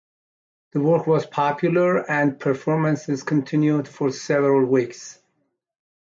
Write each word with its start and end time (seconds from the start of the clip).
The 0.71 0.79
work 0.79 1.05
was 1.05 1.27
popular 1.27 2.09
and 2.09 2.39
performances 2.39 3.21
continued 3.21 3.87
for 3.87 4.11
several 4.11 4.65
weeks. 4.65 5.19